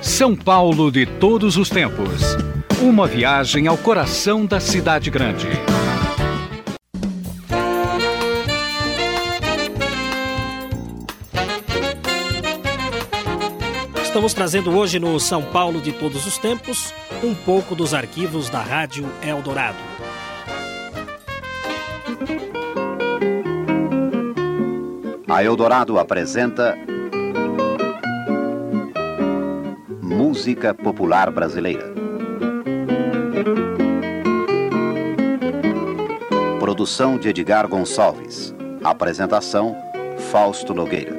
São 0.00 0.36
Paulo 0.36 0.90
de 0.90 1.04
todos 1.04 1.56
os 1.56 1.68
tempos. 1.68 2.36
Uma 2.80 3.06
viagem 3.06 3.66
ao 3.66 3.76
coração 3.76 4.46
da 4.46 4.60
cidade 4.60 5.10
grande. 5.10 5.48
Estamos 14.02 14.32
trazendo 14.32 14.76
hoje 14.76 15.00
no 15.00 15.18
São 15.18 15.42
Paulo 15.42 15.80
de 15.80 15.90
todos 15.90 16.24
os 16.24 16.38
tempos 16.38 16.94
um 17.22 17.34
pouco 17.34 17.74
dos 17.74 17.92
arquivos 17.92 18.48
da 18.48 18.62
Rádio 18.62 19.10
Eldorado. 19.20 20.03
A 25.34 25.42
Eldorado 25.42 25.98
apresenta 25.98 26.78
Música 30.00 30.72
Popular 30.72 31.28
Brasileira. 31.32 31.92
Produção 36.60 37.18
de 37.18 37.30
Edgar 37.30 37.66
Gonçalves. 37.66 38.54
Apresentação 38.84 39.76
Fausto 40.30 40.72
Nogueira. 40.72 41.16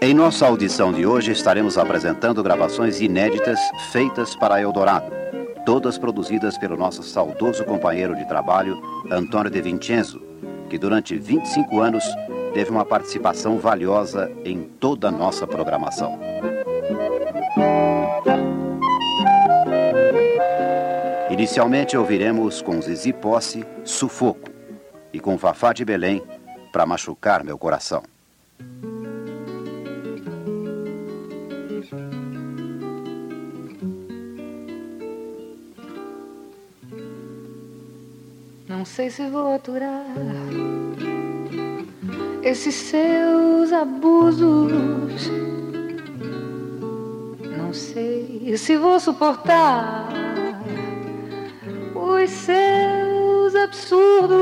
Em 0.00 0.12
nossa 0.12 0.44
audição 0.44 0.92
de 0.92 1.06
hoje 1.06 1.30
estaremos 1.30 1.78
apresentando 1.78 2.42
gravações 2.42 3.00
inéditas 3.00 3.60
feitas 3.92 4.34
para 4.34 4.60
Eldorado, 4.60 5.21
todas 5.64 5.98
produzidas 5.98 6.58
pelo 6.58 6.76
nosso 6.76 7.02
saudoso 7.02 7.64
companheiro 7.64 8.14
de 8.14 8.26
trabalho, 8.26 8.80
Antônio 9.10 9.50
De 9.50 9.60
Vincenzo, 9.60 10.22
que 10.68 10.78
durante 10.78 11.16
25 11.16 11.80
anos 11.80 12.04
teve 12.52 12.70
uma 12.70 12.84
participação 12.84 13.58
valiosa 13.58 14.30
em 14.44 14.62
toda 14.62 15.08
a 15.08 15.10
nossa 15.10 15.46
programação. 15.46 16.18
Inicialmente 21.30 21.96
ouviremos 21.96 22.60
com 22.60 22.80
Zizi 22.80 23.12
Posse, 23.12 23.64
Sufoco, 23.84 24.50
e 25.12 25.20
com 25.20 25.38
Fafá 25.38 25.72
de 25.72 25.84
Belém, 25.84 26.22
para 26.72 26.86
machucar 26.86 27.44
meu 27.44 27.58
coração. 27.58 28.02
Sei 38.92 39.08
se 39.08 39.26
vou 39.30 39.54
aturar 39.54 40.04
esses 42.42 42.74
seus 42.74 43.72
abusos. 43.72 45.30
Não 47.56 47.72
sei 47.72 48.54
se 48.58 48.76
vou 48.76 49.00
suportar 49.00 50.10
os 51.94 52.30
seus 52.30 53.54
absurdos. 53.54 54.36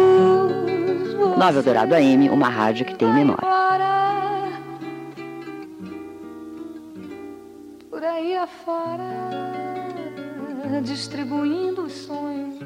Nova 1.38 1.58
Eldorado 1.58 1.94
AM, 1.94 2.28
uma 2.30 2.48
rádio 2.48 2.86
que 2.86 2.96
tem 2.96 3.14
memória. 3.14 3.46
Por 7.88 8.02
aí 8.02 8.36
afora, 8.36 9.04
distribuindo 10.82 11.82
os 11.82 11.92
sonhos 11.92 12.58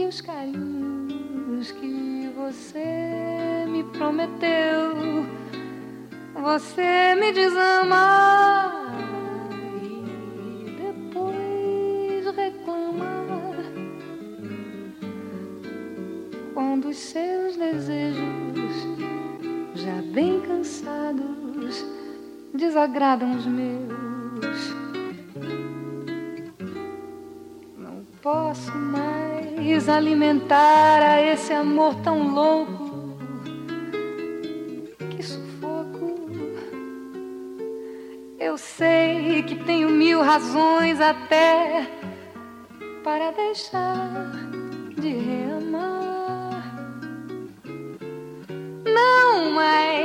e 0.00 0.06
os 0.06 0.20
carinhos 0.22 1.72
que 1.72 2.32
você 2.34 3.66
me 3.68 3.84
prometeu. 3.84 5.26
Você 6.34 7.14
me 7.16 7.32
desama 7.32 8.94
e 9.82 10.70
depois 10.80 12.34
reclama 12.34 13.54
quando 16.54 16.88
os 16.88 16.96
seus 16.96 17.56
desejos, 17.56 18.22
já 19.74 20.00
bem 20.14 20.40
cansados, 20.40 21.84
desagradam 22.54 23.36
os 23.36 23.46
meus. 23.46 24.74
Não 27.76 28.02
posso 28.22 28.74
mais 28.74 29.29
alimentar 30.00 31.02
a 31.02 31.20
esse 31.20 31.52
amor 31.52 31.94
tão 31.96 32.34
louco. 32.34 33.16
Que 35.10 35.22
sufoco. 35.22 36.16
Eu 38.38 38.56
sei 38.56 39.42
que 39.42 39.56
tenho 39.56 39.90
mil 39.90 40.22
razões 40.22 41.00
até 41.00 41.86
para 43.04 43.30
deixar 43.32 44.30
de 44.96 45.10
reamar. 45.10 46.74
Não, 48.84 49.50
mas 49.52 49.99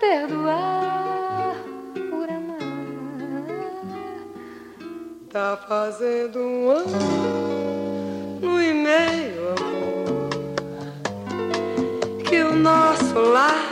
perdoar 0.00 1.56
por 2.10 2.28
amar. 2.28 2.58
Tá 5.30 5.58
fazendo 5.68 6.38
um 6.38 6.70
ano 6.70 8.62
e 8.62 8.72
meio, 8.72 9.54
amor, 9.58 10.30
que 12.28 12.42
o 12.42 12.54
nosso 12.54 13.18
lar 13.18 13.70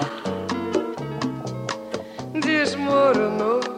desmoronou. 2.40 3.74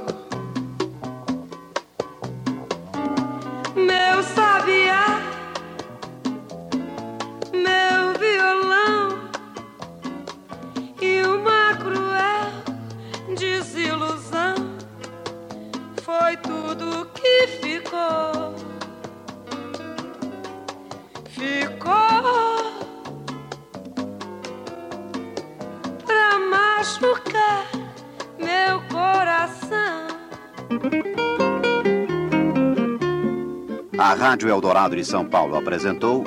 Rádio 34.18 34.48
Eldorado 34.48 34.96
de 34.96 35.04
São 35.04 35.26
Paulo 35.26 35.56
apresentou. 35.56 36.24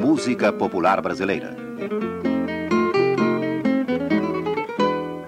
Música 0.00 0.52
Popular 0.52 1.02
Brasileira. 1.02 1.56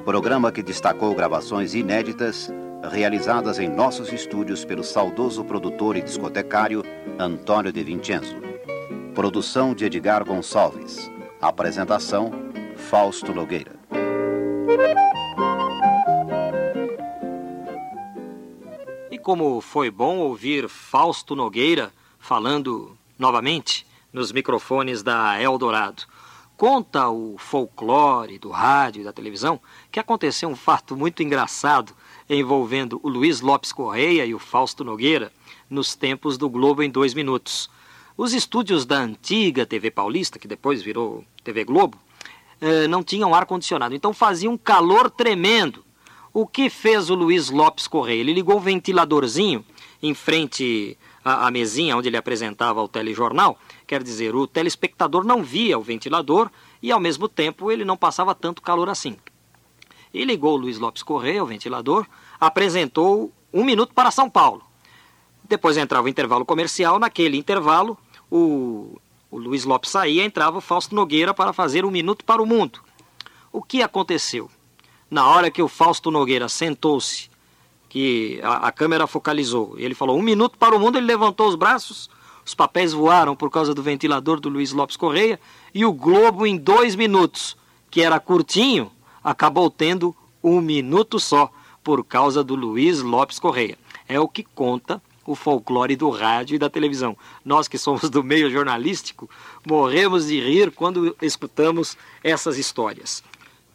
Programa 0.05 0.53
que 0.53 0.63
destacou 0.63 1.13
gravações 1.13 1.75
inéditas 1.75 2.53
realizadas 2.89 3.59
em 3.59 3.69
nossos 3.69 4.13
estúdios 4.13 4.65
pelo 4.65 4.85
saudoso 4.85 5.45
produtor 5.45 5.97
e 5.97 6.03
discotecário 6.03 6.85
Antônio 7.19 7.73
de 7.73 7.83
Vincenzo. 7.83 8.37
Produção 9.13 9.75
de 9.75 9.87
Edgar 9.87 10.25
Gonçalves. 10.25 11.11
Apresentação 11.41 12.31
Fausto 12.77 13.35
Nogueira. 13.35 13.72
E 19.13 19.19
como 19.19 19.61
foi 19.61 19.91
bom 19.91 20.21
ouvir 20.21 20.71
Fausto 20.71 21.37
Nogueira 21.37 21.93
falando 22.19 22.97
novamente 23.19 23.87
nos 24.11 24.33
microfones 24.33 25.03
da 25.03 25.39
Eldorado. 25.39 26.05
Conta 26.57 27.11
o 27.11 27.37
folclore 27.37 28.39
do 28.39 28.49
rádio 28.49 29.03
e 29.03 29.05
da 29.05 29.13
televisão 29.13 29.61
que 29.91 30.01
aconteceu 30.01 30.49
um 30.49 30.57
fato 30.57 30.97
muito 30.97 31.23
engraçado 31.23 31.93
envolvendo 32.27 32.99
o 33.03 33.09
Luiz 33.11 33.43
Lopes 33.43 33.71
Correia 33.71 34.25
e 34.25 34.33
o 34.33 34.39
Fausto 34.39 34.83
Nogueira 34.83 35.31
nos 35.69 35.95
tempos 35.95 36.39
do 36.39 36.49
Globo 36.49 36.83
em 36.83 36.89
dois 36.89 37.13
minutos. 37.13 37.69
Os 38.17 38.33
estúdios 38.33 38.87
da 38.87 38.97
antiga 38.97 39.67
TV 39.67 39.91
Paulista, 39.91 40.39
que 40.39 40.49
depois 40.49 40.81
virou 40.81 41.23
TV 41.45 41.65
Globo, 41.65 41.99
eh, 42.63 42.89
não 42.89 43.03
tinham 43.03 43.35
ar-condicionado, 43.35 43.95
então 43.95 44.15
fazia 44.15 44.49
um 44.49 44.57
calor 44.57 45.11
tremendo. 45.11 45.85
O 46.35 46.47
que 46.47 46.71
fez 46.71 47.11
o 47.11 47.15
Luiz 47.15 47.51
Lopes 47.51 47.87
Correia? 47.87 48.21
Ele 48.21 48.33
ligou 48.33 48.57
o 48.57 48.61
ventiladorzinho 48.61 49.63
em 50.03 50.15
frente 50.15 50.97
à, 51.23 51.47
à 51.47 51.51
mesinha 51.51 51.95
onde 51.95 52.09
ele 52.09 52.17
apresentava 52.17 52.83
o 52.83 52.89
telejornal, 52.89 53.59
quer 53.87 54.03
dizer, 54.03 54.35
o 54.35 54.47
telespectador 54.47 55.25
não 55.25 55.43
via 55.43 55.79
o 55.79 55.83
ventilador 55.83 56.51
e 56.83 56.91
ao 56.91 56.99
mesmo 56.99 57.29
tempo 57.29 57.71
ele 57.71 57.85
não 57.85 57.99
passava 57.99 58.35
tanto 58.35 58.63
calor 58.63 58.89
assim. 58.89 59.19
E 60.13 60.25
ligou 60.25 60.55
o 60.55 60.57
Luiz 60.57 60.79
Lopes 60.79 61.03
Correia, 61.03 61.45
o 61.45 61.47
ventilador, 61.47 62.07
apresentou 62.41 63.31
um 63.53 63.63
minuto 63.63 63.93
para 63.93 64.11
São 64.11 64.31
Paulo. 64.31 64.63
Depois 65.45 65.77
entrava 65.77 66.07
o 66.07 66.09
intervalo 66.09 66.47
comercial, 66.47 66.99
naquele 66.99 67.37
intervalo 67.37 67.99
o, 68.31 68.99
o 69.31 69.37
Luiz 69.37 69.65
Lopes 69.65 69.91
saía, 69.91 70.25
entrava 70.25 70.57
o 70.57 70.63
Fausto 70.63 70.95
Nogueira 70.95 71.35
para 71.35 71.53
fazer 71.53 71.85
um 71.85 71.91
minuto 71.91 72.25
para 72.25 72.43
o 72.43 72.47
mundo. 72.47 72.81
O 73.53 73.63
que 73.63 73.83
aconteceu? 73.83 74.51
Na 75.13 75.27
hora 75.27 75.51
que 75.51 75.61
o 75.61 75.69
Fausto 75.69 76.11
Nogueira 76.11 76.49
sentou-se, 76.49 77.29
que 77.91 78.41
a, 78.43 78.69
a 78.69 78.73
câmera 78.73 79.07
focalizou, 79.07 79.75
ele 79.77 79.95
falou 79.95 80.19
um 80.19 80.23
minuto 80.23 80.57
para 80.57 80.75
o 80.75 80.81
mundo, 80.81 80.97
ele 80.97 81.05
levantou 81.05 81.49
os 81.49 81.55
braços, 81.55 82.09
os 82.43 82.55
papéis 82.55 82.95
voaram 82.95 83.37
por 83.37 83.51
causa 83.51 83.75
do 83.75 83.83
ventilador 83.83 84.41
do 84.41 84.49
Luiz 84.49 84.73
Lopes 84.73 84.97
Correia, 84.97 85.39
e 85.75 85.85
o 85.85 85.93
Globo, 85.93 86.47
em 86.47 86.57
dois 86.57 86.97
minutos, 86.97 87.59
que 87.91 88.01
era 88.01 88.19
curtinho, 88.19 88.91
acabou 89.23 89.69
tendo 89.69 90.17
um 90.43 90.63
minuto 90.63 91.21
só, 91.21 91.51
por 91.85 92.03
causa 92.03 92.43
do 92.43 92.55
Luiz 92.55 93.03
Lopes 93.03 93.39
Correia. 93.39 93.77
É 94.09 94.19
o 94.19 94.27
que 94.27 94.43
conta 94.43 95.03
o 95.27 95.35
folclore 95.35 95.95
do 95.95 96.09
rádio 96.09 96.55
e 96.55 96.59
da 96.59 96.71
televisão. 96.71 97.19
Nós 97.45 97.69
que 97.69 97.77
somos 97.77 98.09
do 98.09 98.25
meio 98.25 98.51
jornalístico, 98.51 99.29
morremos 99.67 100.29
de 100.29 100.41
rir 100.41 100.71
quando 100.71 101.15
escutamos 101.21 101.99
essas 102.25 102.57
histórias. 102.57 103.23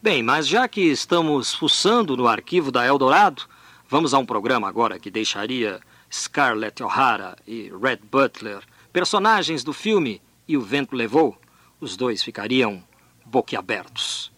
Bem, 0.00 0.22
mas 0.22 0.46
já 0.46 0.68
que 0.68 0.80
estamos 0.80 1.52
fuçando 1.52 2.16
no 2.16 2.28
arquivo 2.28 2.70
da 2.70 2.86
Eldorado, 2.86 3.42
vamos 3.88 4.14
a 4.14 4.18
um 4.18 4.24
programa 4.24 4.68
agora 4.68 4.96
que 4.96 5.10
deixaria 5.10 5.80
Scarlett 6.08 6.80
O'Hara 6.84 7.36
e 7.44 7.68
Red 7.82 7.98
Butler, 8.08 8.62
personagens 8.92 9.64
do 9.64 9.72
filme 9.72 10.22
E 10.46 10.56
o 10.56 10.60
Vento 10.60 10.94
Levou, 10.94 11.36
os 11.80 11.96
dois 11.96 12.22
ficariam 12.22 12.80
boquiabertos. 13.26 14.30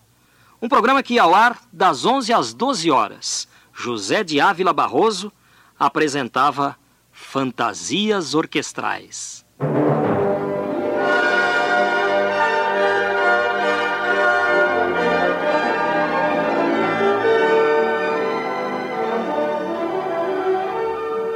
Um 0.62 0.68
programa 0.68 1.02
que 1.02 1.14
ia 1.14 1.24
ao 1.24 1.34
ar 1.34 1.60
das 1.70 2.06
11 2.06 2.32
às 2.32 2.54
12 2.54 2.90
horas. 2.90 3.46
José 3.70 4.24
de 4.24 4.40
Ávila 4.40 4.72
Barroso 4.72 5.30
apresentava 5.78 6.74
Fantasias 7.12 8.34
Orquestrais. 8.34 9.44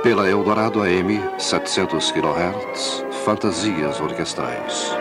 Pela 0.04 0.28
Eldorado 0.28 0.82
AM, 0.82 1.18
700 1.38 2.12
kHz, 2.12 3.06
Fantasias 3.24 3.98
Orquestrais. 4.02 4.92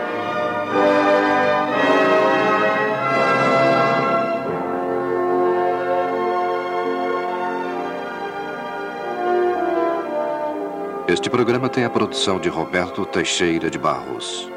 Este 11.06 11.28
programa 11.28 11.68
tem 11.68 11.84
a 11.84 11.90
produção 11.90 12.40
de 12.40 12.48
Roberto 12.48 13.04
Teixeira 13.04 13.68
de 13.68 13.78
Barros. 13.78 14.53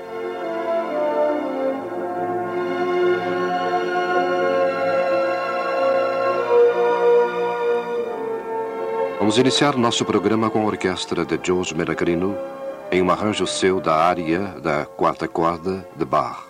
Vamos 9.27 9.39
iniciar 9.39 9.75
nosso 9.75 10.05
programa 10.05 10.49
com 10.49 10.61
a 10.61 10.65
orquestra 10.65 11.25
de 11.25 11.37
George 11.43 11.75
Menagrino 11.75 12.33
em 12.89 13.01
um 13.01 13.11
arranjo 13.11 13.45
seu 13.45 13.81
da 13.81 13.93
área 13.93 14.55
da 14.61 14.85
quarta 14.85 15.27
corda 15.27 15.85
de 15.97 16.05
Bach. 16.05 16.46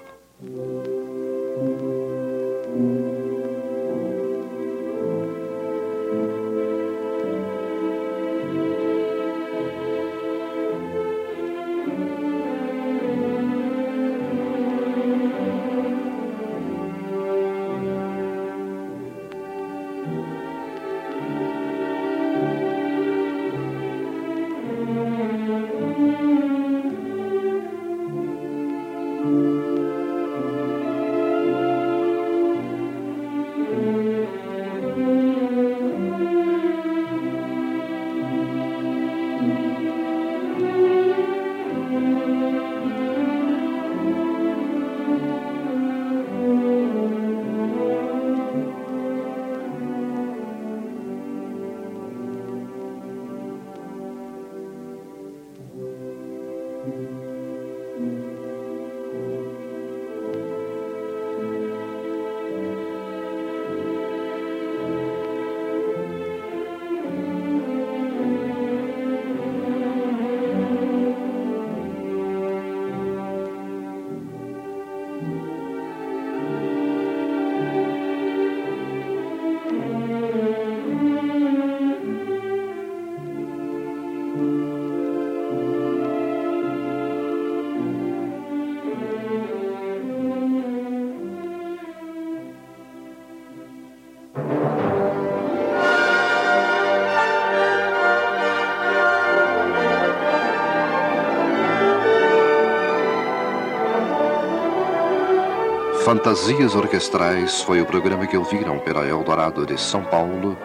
Fantasias 106.17 106.73
Orquestrais 106.73 107.61
foi 107.61 107.79
o 107.79 107.85
programa 107.85 108.25
que 108.25 108.35
ouviram 108.35 108.79
pela 108.79 109.05
Eldorado 109.05 109.67
de 109.67 109.79
São 109.79 110.03
Paulo 110.03 110.57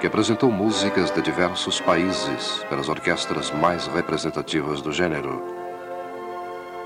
que 0.00 0.06
apresentou 0.06 0.50
músicas 0.50 1.10
de 1.10 1.20
diversos 1.20 1.78
países 1.78 2.64
pelas 2.70 2.88
orquestras 2.88 3.50
mais 3.50 3.86
representativas 3.86 4.80
do 4.80 4.90
gênero. 4.90 5.44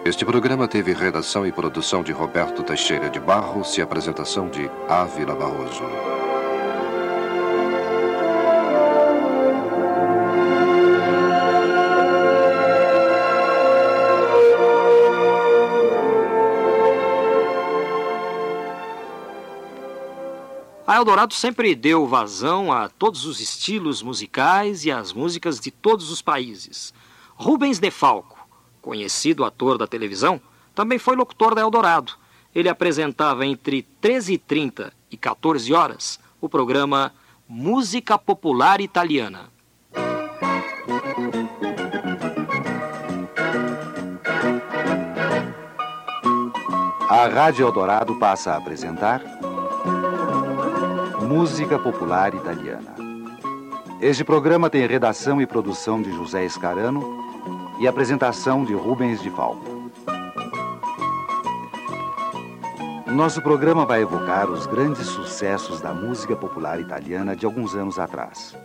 Este 0.04 0.24
programa 0.24 0.66
teve 0.66 0.92
redação 0.92 1.46
e 1.46 1.52
produção 1.52 2.02
de 2.02 2.10
Roberto 2.10 2.64
Teixeira 2.64 3.08
de 3.08 3.20
Barros 3.20 3.78
e 3.78 3.82
apresentação 3.82 4.48
de 4.48 4.68
Ávila 4.88 5.36
Barroso. 5.36 6.11
Eldorado 21.02 21.34
sempre 21.34 21.74
deu 21.74 22.06
vazão 22.06 22.72
a 22.72 22.88
todos 22.88 23.24
os 23.24 23.40
estilos 23.40 24.04
musicais 24.04 24.84
e 24.84 24.92
às 24.92 25.12
músicas 25.12 25.58
de 25.58 25.68
todos 25.68 26.12
os 26.12 26.22
países. 26.22 26.94
Rubens 27.34 27.80
De 27.80 27.90
Falco, 27.90 28.38
conhecido 28.80 29.44
ator 29.44 29.76
da 29.76 29.88
televisão, 29.88 30.40
também 30.72 31.00
foi 31.00 31.16
locutor 31.16 31.56
da 31.56 31.60
Eldorado. 31.60 32.12
Ele 32.54 32.68
apresentava 32.68 33.44
entre 33.44 33.84
13h30 34.00 34.92
e 35.10 35.16
14 35.16 35.74
horas 35.74 36.20
o 36.40 36.48
programa 36.48 37.12
Música 37.48 38.16
Popular 38.16 38.80
Italiana. 38.80 39.50
A 47.08 47.26
Rádio 47.26 47.66
Eldorado 47.66 48.14
passa 48.20 48.52
a 48.52 48.56
apresentar 48.56 49.41
Música 51.22 51.78
Popular 51.78 52.34
Italiana. 52.34 52.94
Este 54.00 54.24
programa 54.24 54.68
tem 54.68 54.86
redação 54.86 55.40
e 55.40 55.46
produção 55.46 56.02
de 56.02 56.10
José 56.10 56.44
Escarano 56.44 57.02
e 57.78 57.86
apresentação 57.86 58.64
de 58.64 58.74
Rubens 58.74 59.22
de 59.22 59.30
Falco. 59.30 59.90
Nosso 63.06 63.40
programa 63.40 63.86
vai 63.86 64.02
evocar 64.02 64.50
os 64.50 64.66
grandes 64.66 65.06
sucessos 65.06 65.80
da 65.80 65.94
música 65.94 66.34
popular 66.34 66.80
italiana 66.80 67.36
de 67.36 67.46
alguns 67.46 67.74
anos 67.74 67.98
atrás. 67.98 68.56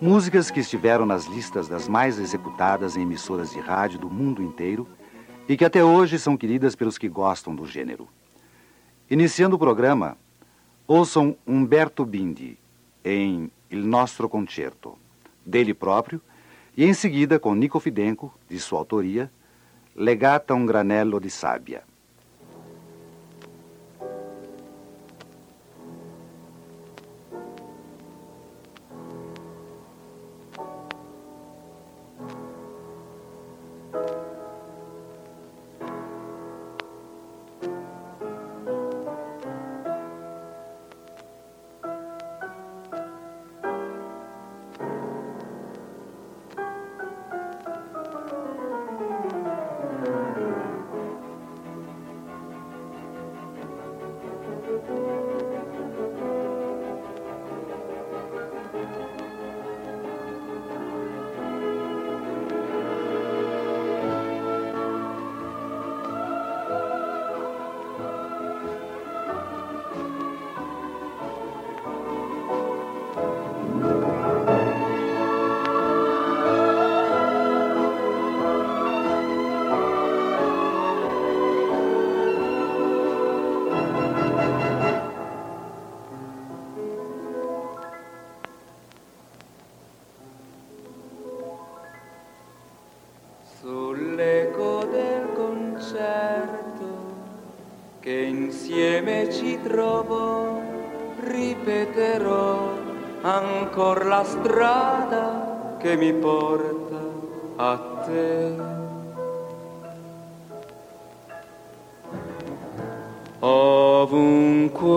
Músicas 0.00 0.50
que 0.50 0.60
estiveram 0.60 1.04
nas 1.04 1.26
listas 1.26 1.68
das 1.68 1.86
mais 1.86 2.18
executadas 2.18 2.96
em 2.96 3.02
emissoras 3.02 3.52
de 3.52 3.60
rádio 3.60 3.98
do 3.98 4.08
mundo 4.08 4.42
inteiro 4.42 4.88
e 5.46 5.56
que 5.56 5.64
até 5.64 5.84
hoje 5.84 6.18
são 6.18 6.36
queridas 6.36 6.74
pelos 6.74 6.96
que 6.96 7.08
gostam 7.08 7.54
do 7.54 7.66
gênero. 7.66 8.08
Iniciando 9.10 9.56
o 9.56 9.58
programa, 9.58 10.16
ouçam 10.86 11.36
Umberto 11.46 12.04
Bindi 12.04 12.58
em 13.04 13.50
Il 13.70 13.86
Nostro 13.86 14.28
Concerto, 14.28 14.98
dele 15.44 15.72
próprio, 15.72 16.20
e 16.76 16.84
em 16.84 16.92
seguida 16.92 17.38
com 17.38 17.54
Nico 17.54 17.80
Fidenco, 17.80 18.32
de 18.48 18.58
sua 18.58 18.78
autoria, 18.78 19.30
Legata 19.96 20.54
um 20.54 20.66
Granello 20.66 21.20
di 21.20 21.30
Sabbia. 21.30 21.84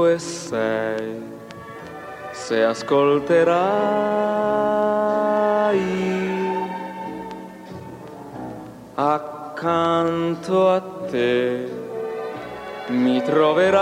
Ovunque 0.07 0.19
sei, 0.19 1.21
se 2.31 2.63
ascolterai 2.63 3.35
accanto 8.95 10.69
a 10.69 10.79
te 11.11 11.69
mi 12.87 13.21
troverai. 13.21 13.75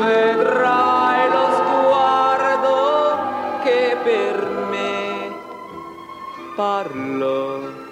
Vedrai 0.00 1.30
lo 1.30 1.46
sguardo 1.58 3.18
che 3.62 3.96
per 4.02 4.48
me 4.70 5.30
parlo 6.56 7.84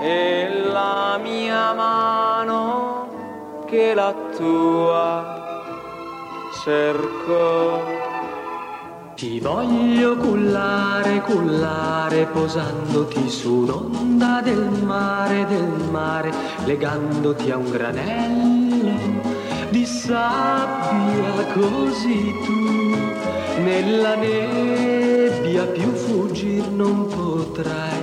e 0.00 0.43
mia 1.18 1.72
mano 1.72 3.64
che 3.66 3.94
la 3.94 4.14
tua 4.36 5.42
cerco. 6.62 8.02
Ti 9.14 9.38
voglio 9.40 10.16
cullare, 10.16 11.20
cullare, 11.20 12.26
posandoti 12.26 13.28
su 13.28 13.54
un'onda 13.58 14.40
del 14.42 14.82
mare, 14.82 15.46
del 15.46 15.88
mare, 15.90 16.32
legandoti 16.64 17.50
a 17.50 17.56
un 17.56 17.70
granello 17.70 18.64
di 19.70 19.86
sabbia, 19.86 21.46
così 21.52 22.32
tu 22.44 22.94
nella 23.62 24.14
nebbia 24.14 25.64
più 25.66 25.90
fuggir 25.92 26.68
non 26.68 27.06
potrai 27.08 27.93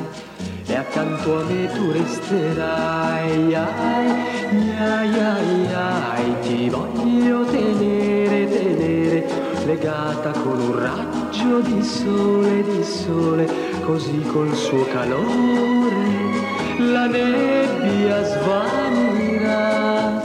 accanto 0.91 1.39
a 1.39 1.43
me 1.45 1.67
tu 1.67 1.91
resterai, 1.91 3.55
ai, 3.55 3.55
ai, 3.55 5.19
ai, 5.19 5.73
ai, 5.73 6.35
ti 6.41 6.69
voglio 6.69 7.45
tenere, 7.45 8.49
tenere, 8.49 9.25
legata 9.65 10.31
con 10.31 10.59
un 10.59 10.77
raggio 10.77 11.61
di 11.61 11.81
sole, 11.81 12.61
di 12.63 12.83
sole, 12.83 13.49
così 13.85 14.21
col 14.33 14.53
suo 14.53 14.85
calore 14.87 16.09
la 16.77 17.07
nebbia 17.07 18.25
svanirà 18.25 20.21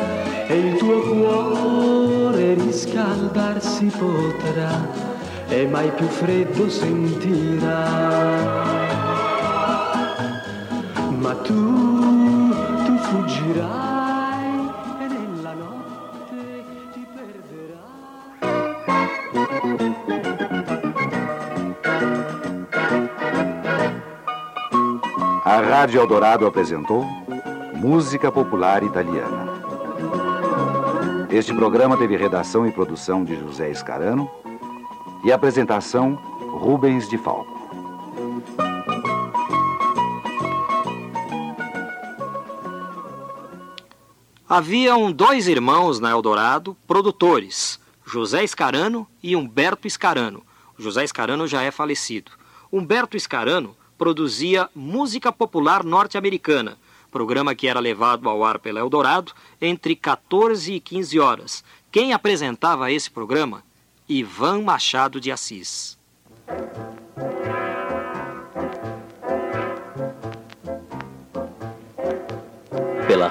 e 0.48 0.58
il 0.58 0.76
tuo 0.78 1.00
cuore 1.00 2.54
riscaldarsi 2.54 3.92
potrà 3.96 5.14
e 5.48 5.64
mai 5.66 5.92
più 5.92 6.08
freddo 6.08 6.68
sentirà 6.68 8.75
ma 11.26 11.34
tu, 11.34 11.54
tu 12.86 12.98
fuggirai 12.98 14.70
e 15.00 15.06
nella 15.08 15.54
notte 15.54 16.64
ti 16.92 17.04
perderai. 17.14 18.46
A 25.42 25.60
Rádio 25.60 26.00
Eldorado 26.00 26.46
apresentou 26.46 27.04
Música 27.74 28.30
Popular 28.30 28.84
Italiana. 28.84 29.46
Este 31.28 31.52
programa 31.52 31.96
teve 31.96 32.16
redação 32.16 32.68
e 32.68 32.70
produção 32.70 33.24
de 33.24 33.34
José 33.34 33.68
Escarano 33.68 34.30
e 35.24 35.32
apresentação 35.32 36.14
Rubens 36.52 37.08
de 37.08 37.18
Falco. 37.18 37.55
Haviam 44.48 45.10
dois 45.10 45.48
irmãos 45.48 45.98
na 45.98 46.10
Eldorado, 46.10 46.76
produtores, 46.86 47.80
José 48.04 48.44
Escarano 48.44 49.04
e 49.20 49.34
Humberto 49.34 49.88
Escarano. 49.88 50.44
José 50.78 51.02
Escarano 51.02 51.48
já 51.48 51.62
é 51.62 51.72
falecido. 51.72 52.30
Humberto 52.70 53.16
Escarano 53.16 53.76
produzia 53.98 54.70
música 54.72 55.32
popular 55.32 55.82
norte-americana, 55.82 56.78
programa 57.10 57.56
que 57.56 57.66
era 57.66 57.80
levado 57.80 58.28
ao 58.28 58.44
ar 58.44 58.60
pela 58.60 58.78
Eldorado 58.78 59.32
entre 59.60 59.96
14 59.96 60.74
e 60.74 60.78
15 60.78 61.18
horas. 61.18 61.64
Quem 61.90 62.12
apresentava 62.12 62.92
esse 62.92 63.10
programa? 63.10 63.64
Ivan 64.08 64.62
Machado 64.62 65.20
de 65.20 65.32
Assis. 65.32 65.98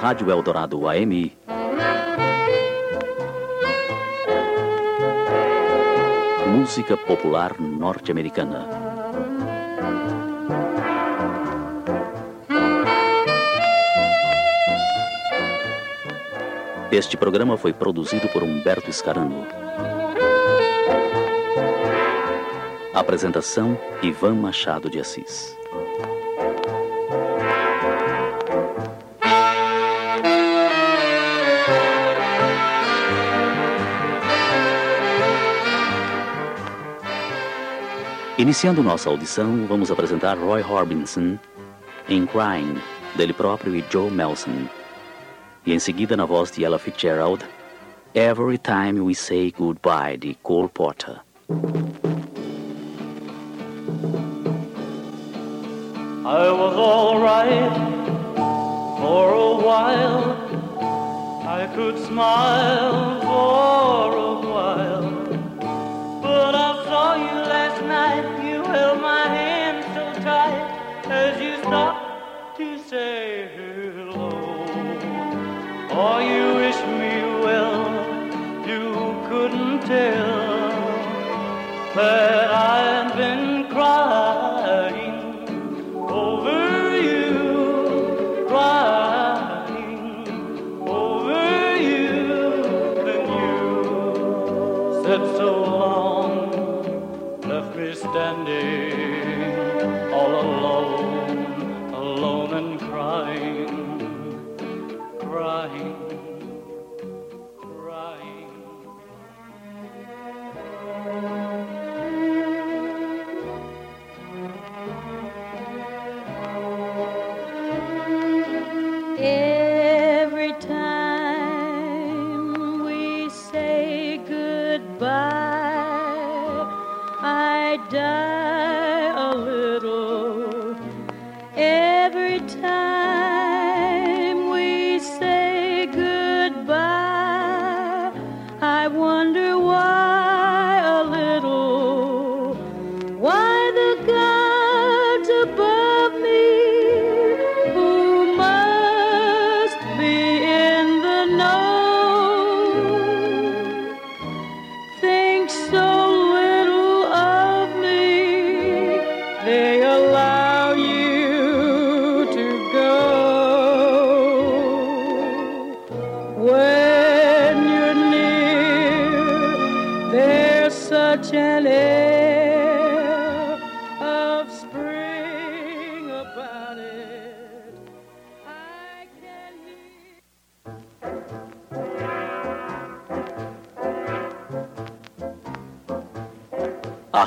Rádio 0.05 0.29
Eldorado 0.29 0.87
AMI. 0.87 1.35
Música 6.45 6.95
popular 6.95 7.59
norte-americana. 7.59 8.67
Este 16.91 17.17
programa 17.17 17.57
foi 17.57 17.73
produzido 17.73 18.27
por 18.29 18.43
Humberto 18.43 18.93
Scarano. 18.93 19.47
Apresentação: 22.93 23.75
Ivan 24.03 24.35
Machado 24.35 24.87
de 24.87 24.99
Assis. 24.99 25.57
Iniciando 38.37 38.83
nossa 38.83 39.09
audição, 39.09 39.65
vamos 39.65 39.89
apresentar 39.89 40.37
Roy 40.37 40.61
Orbison 40.61 41.39
em 42.09 42.25
Crying, 42.25 42.75
dele 43.15 43.31
próprio 43.31 43.73
e 43.73 43.83
Joe 43.89 44.11
Melson. 44.11 44.67
E 45.65 45.71
em 45.71 45.79
seguida, 45.79 46.17
na 46.17 46.25
voz 46.25 46.51
de 46.51 46.65
Ella 46.65 46.77
Fitzgerald, 46.77 47.45
Every 48.13 48.57
Time 48.57 48.99
We 48.99 49.13
Say 49.13 49.53
Goodbye, 49.57 50.17
de 50.17 50.35
Cole 50.43 50.67
Porter. 50.67 51.21
I 56.25 56.51
was 56.51 56.75
alright 56.75 57.71
for 58.99 59.33
a 59.33 59.55
while. 59.63 60.35
I 61.47 61.67
could 61.73 61.97
smile 61.99 63.21
for 63.21 64.17
a 64.17 64.24
tell. 79.85 80.35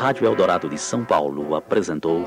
Rádio 0.09 0.25
Eldorado 0.25 0.71
de 0.71 0.79
São 0.79 1.05
Paulo 1.05 1.55
apresentou 1.55 2.27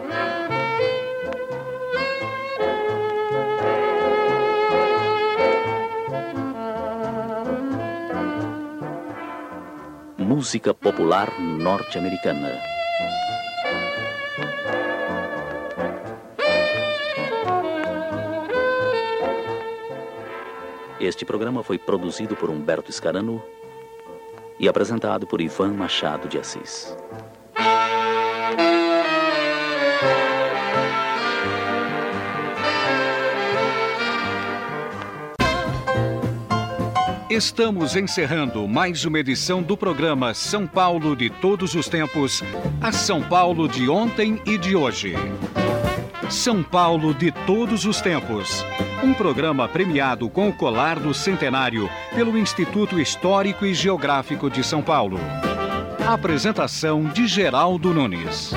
Música 10.15 10.75
Popular 10.75 11.27
Norte-Americana. 11.41 12.51
Este 20.99 21.25
programa 21.25 21.63
foi 21.63 21.79
produzido 21.79 22.35
por 22.35 22.51
Humberto 22.51 22.93
Scarano 22.93 23.43
e 24.59 24.69
apresentado 24.69 25.25
por 25.25 25.41
Ivan 25.41 25.73
Machado 25.73 26.27
de 26.27 26.37
Assis. 26.37 26.95
Estamos 37.41 37.95
encerrando 37.95 38.67
mais 38.67 39.03
uma 39.03 39.17
edição 39.17 39.63
do 39.63 39.75
programa 39.75 40.31
São 40.31 40.67
Paulo 40.67 41.15
de 41.15 41.27
Todos 41.27 41.73
os 41.73 41.89
Tempos, 41.89 42.43
a 42.79 42.91
São 42.91 43.19
Paulo 43.19 43.67
de 43.67 43.89
ontem 43.89 44.39
e 44.45 44.59
de 44.59 44.75
hoje. 44.75 45.15
São 46.29 46.61
Paulo 46.61 47.15
de 47.15 47.31
Todos 47.31 47.83
os 47.83 47.99
Tempos. 47.99 48.63
Um 49.03 49.11
programa 49.11 49.67
premiado 49.67 50.29
com 50.29 50.49
o 50.49 50.53
colar 50.53 50.99
do 50.99 51.15
centenário 51.15 51.89
pelo 52.13 52.37
Instituto 52.37 52.99
Histórico 52.99 53.65
e 53.65 53.73
Geográfico 53.73 54.47
de 54.47 54.63
São 54.63 54.83
Paulo. 54.83 55.17
Apresentação 56.07 57.05
de 57.05 57.25
Geraldo 57.25 57.91
Nunes. 57.91 58.53